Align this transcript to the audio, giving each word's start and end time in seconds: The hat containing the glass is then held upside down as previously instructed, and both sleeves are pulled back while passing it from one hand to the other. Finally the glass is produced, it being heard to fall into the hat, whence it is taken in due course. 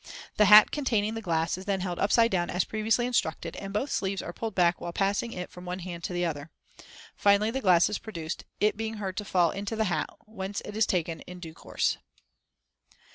The 0.37 0.45
hat 0.45 0.71
containing 0.71 1.13
the 1.13 1.21
glass 1.21 1.59
is 1.59 1.65
then 1.65 1.81
held 1.81 1.99
upside 1.99 2.31
down 2.31 2.49
as 2.49 2.63
previously 2.63 3.05
instructed, 3.05 3.55
and 3.57 3.71
both 3.71 3.91
sleeves 3.91 4.23
are 4.23 4.33
pulled 4.33 4.55
back 4.55 4.81
while 4.81 4.91
passing 4.91 5.31
it 5.31 5.51
from 5.51 5.63
one 5.63 5.77
hand 5.77 6.03
to 6.05 6.11
the 6.13 6.25
other. 6.25 6.49
Finally 7.15 7.51
the 7.51 7.61
glass 7.61 7.87
is 7.87 7.99
produced, 7.99 8.43
it 8.59 8.75
being 8.75 8.95
heard 8.95 9.15
to 9.17 9.25
fall 9.25 9.51
into 9.51 9.75
the 9.75 9.83
hat, 9.93 10.09
whence 10.25 10.59
it 10.65 10.75
is 10.75 10.87
taken 10.87 11.19
in 11.27 11.39
due 11.39 11.53
course. 11.53 11.99